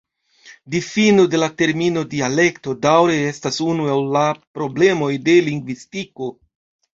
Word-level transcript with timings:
Difino 0.75 1.25
de 1.33 1.41
la 1.41 1.49
termino 1.61 2.01
"dialekto" 2.13 2.73
daŭre 2.85 3.19
estas 3.33 3.61
unu 3.67 3.85
el 3.97 4.03
la 4.17 4.25
problemoj 4.61 5.11
de 5.29 5.37
lingvistiko. 5.51 6.33